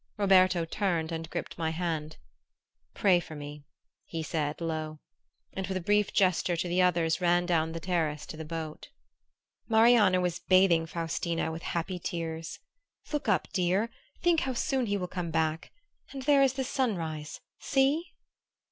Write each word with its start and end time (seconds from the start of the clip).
Roberto 0.17 0.65
turned 0.65 1.11
and 1.11 1.29
gripped 1.29 1.59
my 1.59 1.69
hand. 1.69 2.17
"Pray 2.95 3.19
for 3.19 3.35
me," 3.35 3.65
he 4.07 4.23
said 4.23 4.59
low; 4.59 4.97
and 5.53 5.67
with 5.67 5.77
a 5.77 5.85
brief 5.85 6.11
gesture 6.11 6.57
to 6.57 6.67
the 6.67 6.81
others 6.81 7.21
ran 7.21 7.45
down 7.45 7.71
the 7.73 7.79
terrace 7.79 8.25
to 8.25 8.35
the 8.35 8.43
boat. 8.43 8.89
Marianna 9.69 10.19
was 10.19 10.39
bathing 10.39 10.87
Faustina 10.87 11.51
with 11.51 11.61
happy 11.61 11.99
tears. 11.99 12.57
"Look 13.13 13.29
up, 13.29 13.49
dear! 13.53 13.91
Think 14.23 14.39
how 14.39 14.53
soon 14.53 14.87
he 14.87 14.97
will 14.97 15.07
come 15.07 15.29
back! 15.29 15.71
And 16.11 16.23
there 16.23 16.41
is 16.41 16.53
the 16.53 16.63
sunrise 16.63 17.39
see!" 17.59 18.07